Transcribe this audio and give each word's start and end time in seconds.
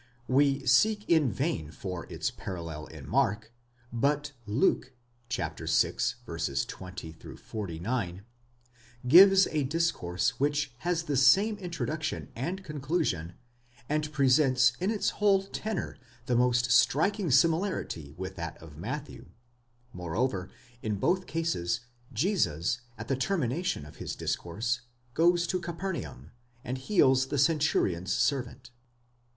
We 0.27 0.65
seek 0.65 1.07
in 1.07 1.31
vain 1.31 1.69
for 1.69 2.07
its 2.11 2.31
parallel 2.31 2.87
in 2.87 3.07
Mark, 3.07 3.53
but 3.93 4.31
Luke 4.47 4.93
(vi. 5.31 5.47
20 5.59 7.11
49) 7.45 8.25
gives 9.07 9.45
a 9.45 9.63
discourse 9.63 10.39
which 10.39 10.73
has 10.79 11.03
the 11.03 11.15
same 11.15 11.55
introduction 11.59 12.29
and 12.35 12.63
conclusion, 12.63 13.35
and 13.87 14.11
présents 14.11 14.71
in 14.79 14.89
its 14.89 15.11
whole 15.11 15.43
tenor 15.43 15.97
the 16.25 16.35
most 16.35 16.71
striking 16.71 17.29
similarity 17.29 18.15
with 18.17 18.35
that 18.37 18.57
of 18.57 18.79
Matthew; 18.79 19.27
moreover, 19.93 20.49
in 20.81 20.95
both 20.95 21.27
cases, 21.27 21.81
Jesus, 22.11 22.81
at 22.97 23.07
the 23.07 23.15
termination 23.15 23.85
of 23.85 23.97
his 23.97 24.15
discourse, 24.15 24.81
goes 25.13 25.45
to 25.45 25.59
Capernaum, 25.59 26.31
and 26.63 26.79
heals 26.79 27.27
the 27.27 27.37
centurion's 27.37 28.11
servant. 28.11 28.71